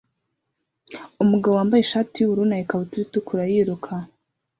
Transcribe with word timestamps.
Umugabo 1.23 1.53
wambaye 1.55 1.81
ishati 1.83 2.15
yubururu 2.17 2.49
na 2.49 2.57
ikabutura 2.63 3.01
itukura 3.05 3.43
yiruka 3.51 3.91